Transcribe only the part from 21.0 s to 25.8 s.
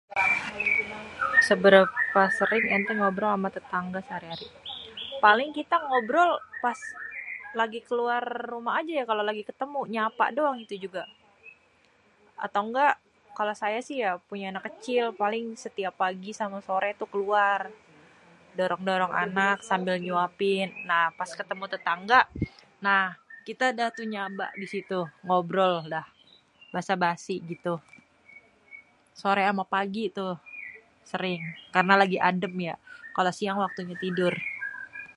pas ketemu tetangga. Nah, itu kita nyaba di situ ngobrol